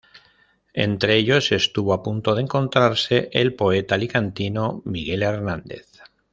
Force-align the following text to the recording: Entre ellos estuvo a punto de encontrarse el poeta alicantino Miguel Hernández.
Entre 0.73 1.15
ellos 1.17 1.51
estuvo 1.51 1.93
a 1.93 2.01
punto 2.01 2.33
de 2.33 2.41
encontrarse 2.41 3.29
el 3.33 3.53
poeta 3.53 3.93
alicantino 3.93 4.81
Miguel 4.83 5.21
Hernández. 5.21 5.89